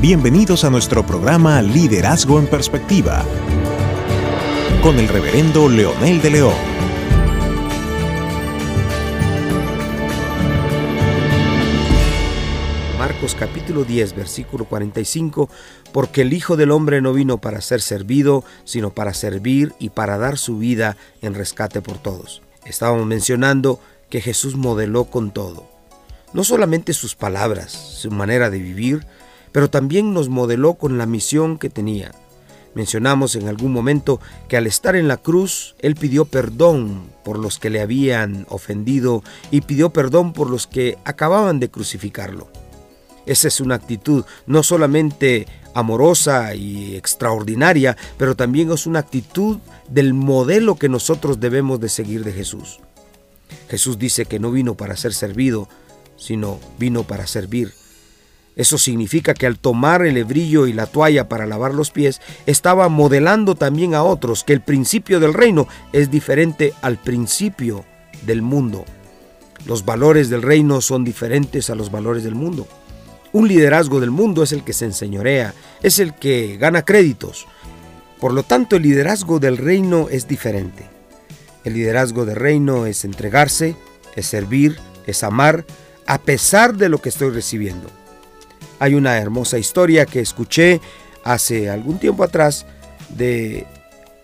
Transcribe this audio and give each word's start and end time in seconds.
Bienvenidos 0.00 0.64
a 0.64 0.70
nuestro 0.70 1.04
programa 1.04 1.60
Liderazgo 1.60 2.38
en 2.38 2.46
Perspectiva 2.46 3.22
con 4.82 4.98
el 4.98 5.06
reverendo 5.06 5.68
Leonel 5.68 6.22
de 6.22 6.30
León. 6.30 6.54
Marcos 12.98 13.34
capítulo 13.38 13.84
10, 13.84 14.16
versículo 14.16 14.64
45, 14.64 15.50
porque 15.92 16.22
el 16.22 16.32
Hijo 16.32 16.56
del 16.56 16.70
Hombre 16.70 17.02
no 17.02 17.12
vino 17.12 17.36
para 17.36 17.60
ser 17.60 17.82
servido, 17.82 18.42
sino 18.64 18.94
para 18.94 19.12
servir 19.12 19.74
y 19.78 19.90
para 19.90 20.16
dar 20.16 20.38
su 20.38 20.56
vida 20.56 20.96
en 21.20 21.34
rescate 21.34 21.82
por 21.82 21.98
todos. 21.98 22.40
Estábamos 22.64 23.04
mencionando 23.06 23.80
que 24.08 24.22
Jesús 24.22 24.56
modeló 24.56 25.04
con 25.04 25.30
todo. 25.30 25.68
No 26.32 26.42
solamente 26.42 26.94
sus 26.94 27.16
palabras, 27.16 27.72
su 27.72 28.10
manera 28.10 28.48
de 28.48 28.60
vivir, 28.60 29.04
pero 29.52 29.70
también 29.70 30.14
nos 30.14 30.28
modeló 30.28 30.74
con 30.74 30.98
la 30.98 31.06
misión 31.06 31.58
que 31.58 31.70
tenía. 31.70 32.12
Mencionamos 32.74 33.34
en 33.34 33.48
algún 33.48 33.72
momento 33.72 34.20
que 34.48 34.56
al 34.56 34.66
estar 34.66 34.94
en 34.94 35.08
la 35.08 35.16
cruz, 35.16 35.74
Él 35.80 35.96
pidió 35.96 36.24
perdón 36.24 37.10
por 37.24 37.38
los 37.38 37.58
que 37.58 37.70
le 37.70 37.80
habían 37.80 38.46
ofendido 38.48 39.24
y 39.50 39.62
pidió 39.62 39.90
perdón 39.90 40.32
por 40.32 40.48
los 40.48 40.66
que 40.68 40.96
acababan 41.04 41.58
de 41.58 41.68
crucificarlo. 41.68 42.48
Esa 43.26 43.48
es 43.48 43.60
una 43.60 43.74
actitud 43.74 44.24
no 44.46 44.62
solamente 44.62 45.46
amorosa 45.74 46.54
y 46.54 46.96
extraordinaria, 46.96 47.96
pero 48.16 48.36
también 48.36 48.70
es 48.70 48.86
una 48.86 49.00
actitud 49.00 49.58
del 49.88 50.14
modelo 50.14 50.76
que 50.76 50.88
nosotros 50.88 51.40
debemos 51.40 51.80
de 51.80 51.88
seguir 51.88 52.24
de 52.24 52.32
Jesús. 52.32 52.80
Jesús 53.68 53.98
dice 53.98 54.26
que 54.26 54.38
no 54.38 54.52
vino 54.52 54.74
para 54.74 54.96
ser 54.96 55.12
servido, 55.12 55.68
sino 56.16 56.60
vino 56.78 57.02
para 57.02 57.26
servir 57.26 57.72
eso 58.60 58.76
significa 58.76 59.32
que 59.32 59.46
al 59.46 59.58
tomar 59.58 60.04
el 60.04 60.18
hebrillo 60.18 60.66
y 60.66 60.74
la 60.74 60.84
toalla 60.84 61.30
para 61.30 61.46
lavar 61.46 61.72
los 61.72 61.90
pies, 61.90 62.20
estaba 62.44 62.90
modelando 62.90 63.54
también 63.54 63.94
a 63.94 64.02
otros 64.02 64.44
que 64.44 64.52
el 64.52 64.60
principio 64.60 65.18
del 65.18 65.32
reino 65.32 65.66
es 65.94 66.10
diferente 66.10 66.74
al 66.82 66.98
principio 66.98 67.86
del 68.26 68.42
mundo. 68.42 68.84
Los 69.64 69.86
valores 69.86 70.28
del 70.28 70.42
reino 70.42 70.82
son 70.82 71.04
diferentes 71.04 71.70
a 71.70 71.74
los 71.74 71.90
valores 71.90 72.22
del 72.22 72.34
mundo. 72.34 72.68
Un 73.32 73.48
liderazgo 73.48 73.98
del 73.98 74.10
mundo 74.10 74.42
es 74.42 74.52
el 74.52 74.62
que 74.62 74.74
se 74.74 74.84
enseñorea, 74.84 75.54
es 75.82 75.98
el 75.98 76.12
que 76.12 76.58
gana 76.58 76.82
créditos. 76.82 77.46
Por 78.20 78.34
lo 78.34 78.42
tanto, 78.42 78.76
el 78.76 78.82
liderazgo 78.82 79.38
del 79.38 79.56
reino 79.56 80.08
es 80.10 80.28
diferente. 80.28 80.84
El 81.64 81.72
liderazgo 81.72 82.26
del 82.26 82.36
reino 82.36 82.84
es 82.84 83.06
entregarse, 83.06 83.74
es 84.16 84.26
servir, 84.26 84.76
es 85.06 85.24
amar, 85.24 85.64
a 86.06 86.18
pesar 86.18 86.76
de 86.76 86.90
lo 86.90 86.98
que 86.98 87.08
estoy 87.08 87.30
recibiendo. 87.30 87.90
Hay 88.80 88.94
una 88.94 89.18
hermosa 89.18 89.58
historia 89.58 90.06
que 90.06 90.20
escuché 90.20 90.80
hace 91.22 91.68
algún 91.68 91.98
tiempo 91.98 92.24
atrás 92.24 92.64
de 93.10 93.66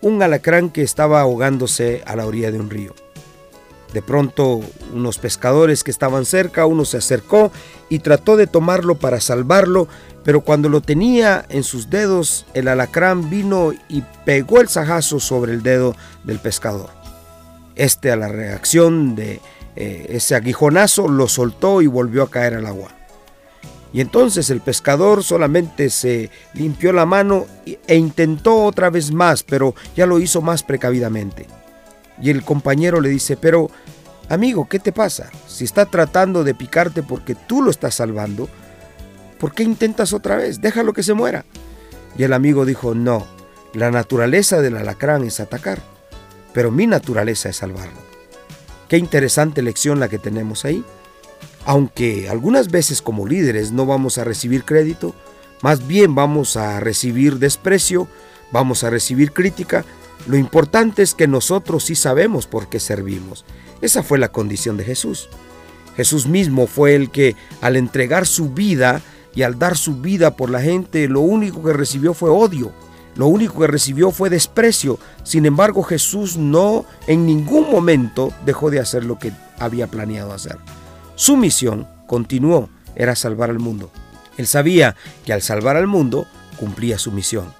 un 0.01 0.21
alacrán 0.23 0.71
que 0.71 0.81
estaba 0.81 1.21
ahogándose 1.21 2.01
a 2.07 2.15
la 2.15 2.25
orilla 2.25 2.51
de 2.51 2.59
un 2.59 2.69
río. 2.69 2.95
De 3.93 4.01
pronto 4.01 4.61
unos 4.93 5.19
pescadores 5.19 5.83
que 5.83 5.91
estaban 5.91 6.25
cerca, 6.25 6.65
uno 6.65 6.85
se 6.85 6.97
acercó 6.97 7.51
y 7.87 7.99
trató 7.99 8.35
de 8.35 8.47
tomarlo 8.47 8.95
para 8.95 9.21
salvarlo, 9.21 9.87
pero 10.23 10.41
cuando 10.41 10.69
lo 10.69 10.81
tenía 10.81 11.45
en 11.49 11.63
sus 11.63 11.91
dedos, 11.91 12.47
el 12.55 12.67
alacrán 12.67 13.29
vino 13.29 13.73
y 13.87 14.03
pegó 14.25 14.59
el 14.59 14.69
sajazo 14.69 15.19
sobre 15.19 15.53
el 15.53 15.61
dedo 15.61 15.95
del 16.23 16.39
pescador. 16.39 16.89
Este 17.75 18.11
a 18.11 18.15
la 18.15 18.27
reacción 18.27 19.15
de 19.15 19.39
eh, 19.75 20.07
ese 20.09 20.33
aguijonazo 20.33 21.07
lo 21.07 21.27
soltó 21.27 21.83
y 21.83 21.87
volvió 21.87 22.23
a 22.23 22.31
caer 22.31 22.55
al 22.55 22.65
agua. 22.65 22.96
Y 23.93 24.01
entonces 24.01 24.49
el 24.49 24.61
pescador 24.61 25.23
solamente 25.23 25.89
se 25.89 26.29
limpió 26.53 26.91
la 26.91 27.05
mano 27.05 27.45
e 27.65 27.95
intentó 27.95 28.63
otra 28.63 28.89
vez 28.89 29.11
más, 29.11 29.43
pero 29.43 29.75
ya 29.95 30.05
lo 30.05 30.19
hizo 30.19 30.41
más 30.41 30.63
precavidamente. 30.63 31.47
Y 32.21 32.29
el 32.29 32.43
compañero 32.43 32.99
le 32.99 33.09
dice, 33.09 33.37
pero 33.37 33.69
amigo, 34.29 34.67
¿qué 34.67 34.79
te 34.79 34.91
pasa? 34.91 35.29
Si 35.47 35.63
está 35.63 35.85
tratando 35.85 36.43
de 36.43 36.53
picarte 36.55 37.03
porque 37.03 37.35
tú 37.35 37.61
lo 37.61 37.71
estás 37.71 37.95
salvando, 37.95 38.49
¿por 39.39 39.53
qué 39.53 39.63
intentas 39.63 40.13
otra 40.13 40.35
vez? 40.35 40.59
Déjalo 40.61 40.93
que 40.93 41.03
se 41.03 41.13
muera. 41.13 41.45
Y 42.17 42.23
el 42.23 42.33
amigo 42.33 42.65
dijo, 42.65 42.93
no, 42.95 43.25
la 43.73 43.91
naturaleza 43.91 44.61
del 44.61 44.77
alacrán 44.77 45.23
es 45.23 45.39
atacar, 45.39 45.81
pero 46.53 46.71
mi 46.71 46.87
naturaleza 46.87 47.49
es 47.49 47.57
salvarlo. 47.57 47.99
Qué 48.87 48.97
interesante 48.97 49.61
lección 49.61 49.99
la 49.99 50.07
que 50.07 50.17
tenemos 50.17 50.65
ahí. 50.65 50.83
Aunque 51.65 52.29
algunas 52.29 52.69
veces 52.69 53.01
como 53.01 53.27
líderes 53.27 53.71
no 53.71 53.85
vamos 53.85 54.17
a 54.17 54.23
recibir 54.23 54.63
crédito, 54.63 55.13
más 55.61 55.85
bien 55.87 56.15
vamos 56.15 56.55
a 56.55 56.79
recibir 56.79 57.39
desprecio, 57.39 58.07
vamos 58.51 58.83
a 58.83 58.89
recibir 58.89 59.33
crítica, 59.33 59.83
lo 60.27 60.37
importante 60.37 61.03
es 61.03 61.13
que 61.13 61.27
nosotros 61.27 61.85
sí 61.85 61.95
sabemos 61.95 62.47
por 62.47 62.69
qué 62.69 62.79
servimos. 62.79 63.45
Esa 63.81 64.03
fue 64.03 64.17
la 64.17 64.31
condición 64.31 64.77
de 64.77 64.83
Jesús. 64.83 65.29
Jesús 65.95 66.27
mismo 66.27 66.67
fue 66.67 66.95
el 66.95 67.09
que 67.09 67.35
al 67.61 67.75
entregar 67.75 68.27
su 68.27 68.49
vida 68.49 69.01
y 69.33 69.43
al 69.43 69.57
dar 69.57 69.77
su 69.77 69.95
vida 69.95 70.35
por 70.35 70.49
la 70.49 70.61
gente, 70.61 71.07
lo 71.07 71.21
único 71.21 71.63
que 71.63 71.73
recibió 71.73 72.13
fue 72.13 72.29
odio. 72.29 72.71
Lo 73.15 73.27
único 73.27 73.59
que 73.59 73.67
recibió 73.67 74.11
fue 74.11 74.29
desprecio. 74.29 74.99
Sin 75.23 75.45
embargo, 75.45 75.81
Jesús 75.81 76.37
no 76.37 76.85
en 77.07 77.25
ningún 77.25 77.69
momento 77.71 78.31
dejó 78.45 78.69
de 78.69 78.79
hacer 78.79 79.03
lo 79.03 79.17
que 79.17 79.31
había 79.59 79.87
planeado 79.87 80.33
hacer. 80.33 80.57
Su 81.17 81.35
misión, 81.35 81.87
continuó, 82.05 82.69
era 82.95 83.15
salvar 83.15 83.49
al 83.49 83.57
mundo. 83.57 83.89
Él 84.37 84.45
sabía 84.45 84.95
que 85.25 85.33
al 85.33 85.41
salvar 85.41 85.75
al 85.75 85.87
mundo 85.87 86.27
cumplía 86.59 86.99
su 86.99 87.11
misión. 87.11 87.51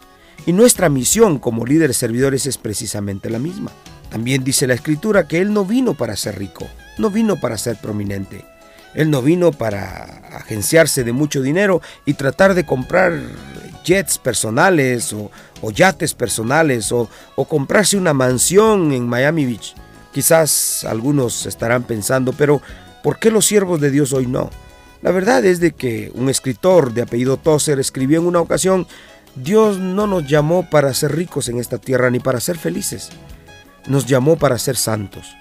Y 0.46 0.54
nuestra 0.54 0.90
misión 0.90 1.40
como 1.40 1.66
líderes 1.66 1.98
servidores 1.98 2.46
es 2.46 2.60
precisamente 2.60 3.32
la 3.32 3.40
misma. 3.40 3.72
También 4.12 4.44
dice 4.44 4.68
la 4.68 4.76
escritura 4.76 5.28
que 5.28 5.40
Él 5.40 5.54
no 5.54 5.66
vino 5.66 5.96
para 5.96 6.16
ser 6.16 6.38
rico, 6.38 6.68
no 7.00 7.10
vino 7.10 7.38
para 7.38 7.58
ser 7.58 7.78
prominente. 7.78 8.46
Él 8.94 9.10
no 9.10 9.24
vino 9.24 9.52
para 9.52 10.04
agenciarse 10.38 11.04
de 11.04 11.12
mucho 11.12 11.42
dinero 11.42 11.82
y 12.06 12.14
tratar 12.14 12.54
de 12.54 12.64
comprar 12.64 13.20
jets 13.84 14.20
personales 14.20 15.14
o, 15.14 15.32
yates 15.72 16.14
personales 16.14 16.92
o, 16.92 17.10
o 17.36 17.46
comprarse 17.46 17.98
una 17.98 18.14
mansión 18.14 18.92
en 18.92 19.08
Miami 19.08 19.48
Beach. 19.48 19.74
Quizás 20.14 20.86
algunos 20.86 21.48
estarán 21.48 21.84
pensando, 21.84 22.34
pero 22.34 22.62
¿Por 23.08 23.20
qué 23.20 23.32
los 23.32 23.46
siervos 23.46 23.80
de 23.80 23.90
Dios 23.90 24.12
hoy 24.12 24.28
no? 24.28 24.50
La 25.02 25.12
verdad 25.12 25.46
es 25.46 25.62
de 25.62 25.72
que 25.72 26.12
un 26.14 26.28
escritor 26.28 26.92
de 26.92 27.04
apellido 27.04 27.38
Tozer 27.38 27.80
escribió 27.80 28.20
en 28.20 28.26
una 28.26 28.42
ocasión, 28.42 28.86
Dios 29.34 29.80
no 29.80 30.08
nos 30.08 30.28
llamó 30.28 30.70
para 30.70 30.94
ser 30.94 31.16
ricos 31.16 31.48
en 31.48 31.58
esta 31.58 31.78
tierra 31.78 32.10
ni 32.10 32.20
para 32.20 32.42
ser 32.42 32.58
felices. 32.58 33.12
Nos 33.86 34.08
llamó 34.08 34.36
para 34.36 34.58
ser 34.58 34.76
santos. 34.76 35.38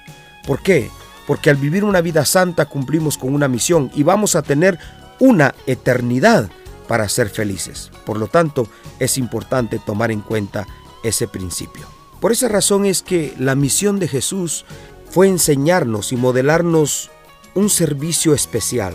¿Por 0.47 0.63
qué? 0.63 0.89
Porque 1.27 1.51
al 1.51 1.57
vivir 1.57 1.83
una 1.83 2.03
vida 2.03 2.25
santa 2.25 2.67
cumplimos 2.67 3.19
con 3.19 3.35
una 3.35 3.49
misión 3.49 3.91
y 3.97 4.05
vamos 4.05 4.37
a 4.37 4.43
tener 4.43 4.79
una 5.19 5.53
eternidad 5.67 6.49
para 6.87 7.09
ser 7.09 7.31
felices. 7.31 7.91
Por 8.05 8.17
lo 8.17 8.29
tanto, 8.29 8.69
es 9.01 9.19
importante 9.19 9.81
tomar 9.85 10.13
en 10.13 10.21
cuenta 10.21 10.69
ese 11.03 11.27
principio. 11.27 11.85
Por 12.21 12.31
esa 12.31 12.47
razón 12.47 12.87
es 12.87 13.03
que 13.03 13.35
la 13.41 13.57
misión 13.57 13.99
de 13.99 14.07
Jesús 14.07 14.65
fue 15.11 15.27
enseñarnos 15.27 16.13
y 16.13 16.17
modelarnos 16.17 17.11
un 17.57 17.71
servicio 17.71 18.35
especial. 18.35 18.95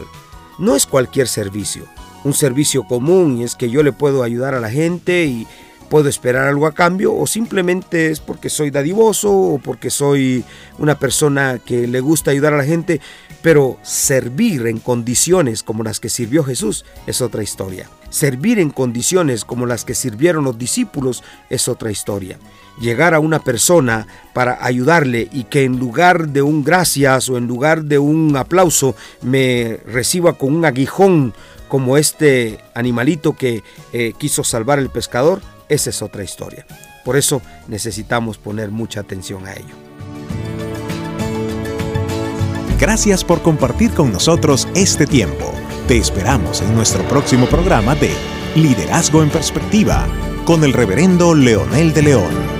No 0.57 0.75
es 0.75 0.85
cualquier 0.85 1.27
servicio. 1.27 1.83
Un 2.23 2.33
servicio 2.33 2.83
común 2.83 3.41
es 3.41 3.55
que 3.55 3.69
yo 3.69 3.83
le 3.83 3.91
puedo 3.91 4.23
ayudar 4.23 4.53
a 4.53 4.59
la 4.59 4.69
gente 4.69 5.25
y 5.25 5.47
puedo 5.89 6.07
esperar 6.07 6.47
algo 6.47 6.67
a 6.67 6.73
cambio 6.73 7.13
o 7.13 7.27
simplemente 7.27 8.11
es 8.11 8.21
porque 8.21 8.49
soy 8.49 8.71
dadivoso 8.71 9.29
o 9.29 9.59
porque 9.59 9.89
soy 9.89 10.45
una 10.77 10.97
persona 10.97 11.59
que 11.59 11.87
le 11.87 11.99
gusta 11.99 12.31
ayudar 12.31 12.53
a 12.53 12.57
la 12.57 12.63
gente, 12.63 13.01
pero 13.41 13.77
servir 13.81 14.67
en 14.67 14.79
condiciones 14.79 15.63
como 15.63 15.83
las 15.83 15.99
que 15.99 16.07
sirvió 16.07 16.43
Jesús 16.43 16.85
es 17.07 17.19
otra 17.21 17.43
historia. 17.43 17.89
Servir 18.11 18.59
en 18.59 18.69
condiciones 18.69 19.43
como 19.43 19.65
las 19.65 19.83
que 19.83 19.95
sirvieron 19.95 20.43
los 20.43 20.59
discípulos 20.59 21.23
es 21.49 21.67
otra 21.67 21.89
historia 21.89 22.37
llegar 22.79 23.13
a 23.13 23.19
una 23.19 23.39
persona 23.39 24.07
para 24.33 24.63
ayudarle 24.65 25.27
y 25.31 25.45
que 25.45 25.63
en 25.63 25.79
lugar 25.79 26.29
de 26.29 26.41
un 26.41 26.63
gracias 26.63 27.29
o 27.29 27.37
en 27.37 27.47
lugar 27.47 27.83
de 27.83 27.99
un 27.99 28.35
aplauso 28.35 28.95
me 29.21 29.79
reciba 29.85 30.33
con 30.33 30.53
un 30.53 30.65
aguijón 30.65 31.33
como 31.67 31.97
este 31.97 32.59
animalito 32.73 33.33
que 33.33 33.63
eh, 33.93 34.13
quiso 34.17 34.43
salvar 34.43 34.79
el 34.79 34.89
pescador, 34.89 35.41
esa 35.69 35.89
es 35.89 36.01
otra 36.01 36.23
historia. 36.23 36.65
Por 37.05 37.15
eso 37.15 37.41
necesitamos 37.67 38.37
poner 38.37 38.71
mucha 38.71 38.99
atención 38.99 39.47
a 39.47 39.53
ello. 39.53 39.75
Gracias 42.77 43.23
por 43.23 43.41
compartir 43.41 43.91
con 43.91 44.11
nosotros 44.11 44.67
este 44.75 45.05
tiempo. 45.05 45.53
Te 45.87 45.97
esperamos 45.97 46.61
en 46.61 46.73
nuestro 46.75 47.03
próximo 47.03 47.47
programa 47.47 47.95
de 47.95 48.11
Liderazgo 48.55 49.23
en 49.23 49.29
Perspectiva 49.29 50.07
con 50.45 50.63
el 50.63 50.73
reverendo 50.73 51.33
Leonel 51.33 51.93
de 51.93 52.01
León. 52.01 52.50